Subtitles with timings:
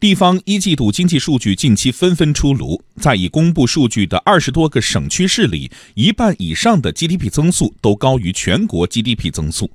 [0.00, 9.68] 地方一季度经济数据近期纷纷出炉，在已公布数据的二十多个省区市里，一半以上的 GDP 增速都高于全国 GDP 增速。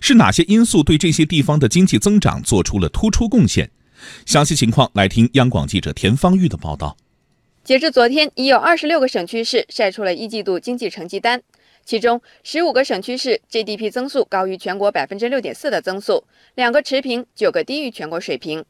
[0.00, 3.70] 是哪些因素对这些地方的经济增长做出了突出贡献？
[4.24, 6.96] 详细情况来听央广记者田方玉的报道。
[7.62, 11.42] 截至昨天，已有二十六个省区市晒出了一季度经济成绩单，
[11.84, 16.24] 其中十五个省区市 GDP 增速高于全国百分之六点四的增速，
[16.54, 18.64] 两个持平，九个低于全国水平。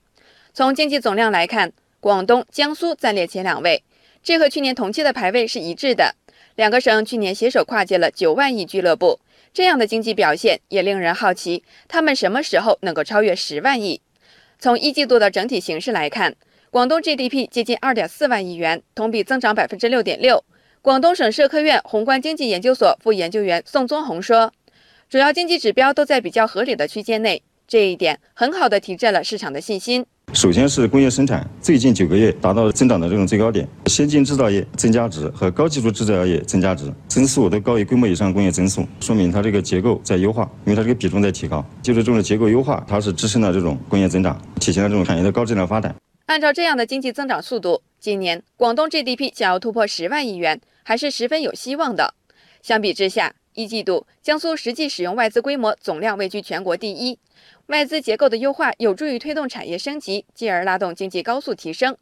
[0.57, 1.71] 从经济总量来看，
[2.01, 3.83] 广东、江苏暂列前两位，
[4.23, 6.15] 这和去年同期的排位是一致的。
[6.55, 9.21] 两个省去年携手跨界了九万亿俱乐部，
[9.53, 14.01] 这样的经济表现也令人好奇，他们什么时候能够超越十万亿？
[14.59, 16.35] 从一季度的整体形势来看，
[16.71, 20.43] 广东 GDP 接近二点四万亿元，同比增长百分之六点六。
[20.81, 24.51] 广东省社科院宏观经济研究所副研究员宋宗红说，
[25.11, 30.07] 主要经济指标都在比较合理的区间内，这一点很好的提振了市场的信心。
[30.37, 45.97] 首先是工业生产，最近九个月达到增长的这种最高点，先进制造业增加值和高技术制造业增加值增速都高于规模以上工业增速，说明它这个结构在优化，因为它这个比重在提高，就是这种结构优化，它是支撑了这种工业增长，体现了这种产业的高质量发展。
[46.27, 52.13] 按照这样的经济增长速度，今年广东 GDP 想要突破十万亿元，还是十分有希望的。
[52.61, 57.19] 相比之下，一季度江苏实际使用外资规模总量位居全国第一。
[57.69, 61.97] 外资结构的优化有助于推动产业升级，进而拉动经济高速提升。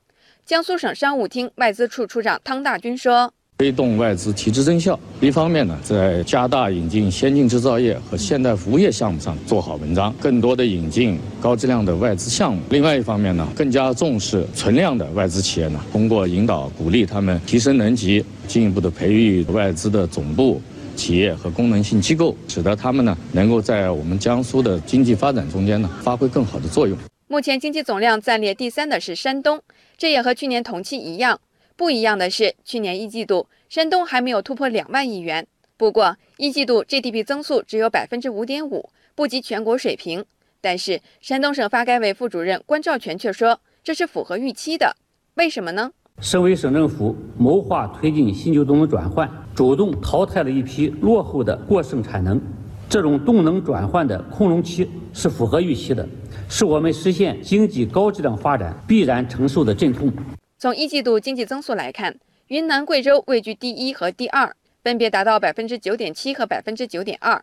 [0.44, 20.60] 江苏省商务厅外资处处长汤大军说：“推动外资提质增效，一方面呢，在加大引进先进制造业和现代服务业项目上做好文章，更多的引进高质量的外资项目；另外一方面呢，更加重视存量的外资企业呢，通过引导鼓励他们提升能级，进一步的培育外资的总部。”
[20.94, 26.96] 企业和功能性机构，使得他们呢能够在我们江苏的经济发展中间呢发挥更好的作用。
[27.26, 29.60] 目前经济总量暂列第三的是山东，
[29.96, 31.40] 这也和去年同期一样。
[31.76, 35.46] 不一样的是，去年一季度山东还没有突破两万亿元。
[35.76, 40.24] 不过一季度 GDP 增速只有百分之五点五，不及全国水平。
[40.60, 44.96] 但是山东省发改委副主任关兆全却说，这是符合预期的。
[45.34, 45.90] 为什么呢？
[46.20, 52.40] 省委省政府谋划推进新旧动能转换，主动淘汰了一批落后的过剩产能，
[52.88, 56.06] 这种动能转换的空容期是符合预期的，
[56.48, 60.12] 是我们实现经济高质量发展必然承受的阵痛。
[60.58, 62.16] 从一季度经济增速来看，
[62.48, 67.40] 云南、贵州位居第一和第二，分别达到百分之九点七和百分之九点二。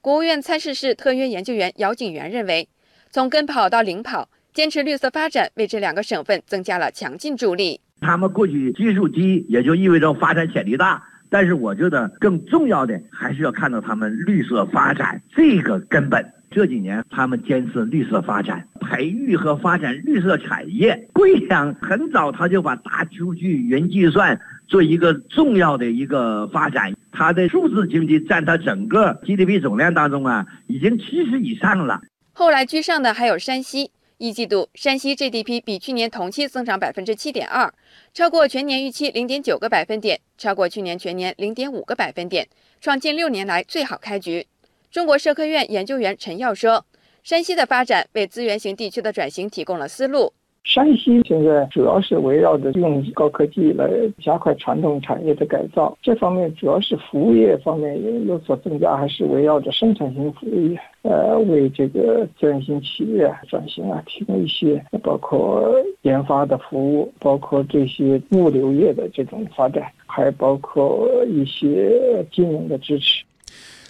[0.00, 2.68] 国务院参事室特约研究员姚景元认为，
[3.10, 7.80] 从跟跑到领跑，坚持绿色发展，为这两个省份增加了强劲助力。
[8.00, 11.02] 他们过去基数低，也就意味着发展潜力大。
[11.30, 16.24] 但是我觉得更重要的还是要看到他们绿色发展这个根本。
[16.50, 21.08] 这几年他们坚持绿色发展，培育和发展绿色产业。
[21.12, 32.00] 贵阳很早他就把大数据、云计算做一个重要的一个发展，它的数字经济占它整个 GDP 总量当中啊，已经七十以上了。
[32.32, 33.90] 后来居上的还有山西。
[34.18, 37.72] 一季度，山西 GDP 比去年同期增长百分之七点二，
[38.12, 42.48] 超过全年预期零点九个百分点，超过去年全年零点五个百分点，
[42.80, 44.48] 创近六年来最好开局。
[44.90, 46.84] 中国社科院研究员陈耀说
[47.22, 50.32] ：“山西的发展为资源型地区的转型提供了思路。”
[50.68, 53.88] 山西现在主要是围绕着用高科技来
[54.20, 73.24] 加快传统产业的改造，这方面主要是服务业方面有有所增加，还是围绕着生产型服务业，呃，为这个资源型企业转型啊提供一些包括研发的服务，包括这些物流业的这种发展，还包括一些金融的支持。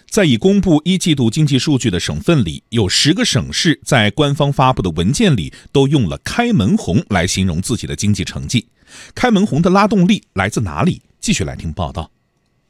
[0.09, 8.67] 在已公布一季度经济数据的省份里，有十个省市在官方发布的文件里都用了“开门红”来形容自己的经济成绩。
[9.13, 11.03] 开门红的拉动力来自哪里？
[11.19, 12.09] 继续来听报道。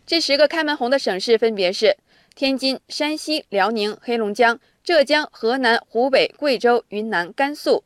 [0.06, 1.96] 这十个开门红的省市分别是
[2.36, 7.86] 天津、山西、辽宁、黑龙江、浙江、河南、湖北、贵州、云南、甘肃。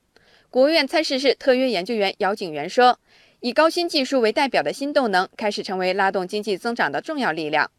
[0.49, 2.99] 国务院参事室特约研究员姚景元说
[3.41, 7.69] ：“以高新技术为代表的新动能开始成为拉动经济增长的重要力量。”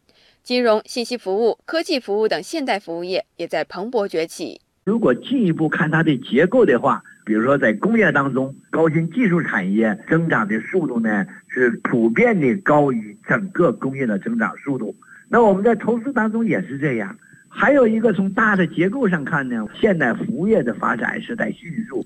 [0.45, 4.61] 金融、信息服务、科技服务等现代服务业也在蓬勃崛起。
[4.83, 14.95] 如果进一步看它的结构的话，比如说在工业当中，高新技术产业增长的速度呢是普遍的高于整个工业的增长速度。
[15.29, 17.17] 那我们在投资当中也是这样。
[17.49, 22.05] 还有一个从大的结构上看呢，现代服务业的发展是在迅速。